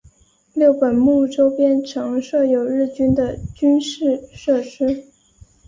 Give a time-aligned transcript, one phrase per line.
[0.55, 5.03] 六本木周边曾设有日军的军事设施。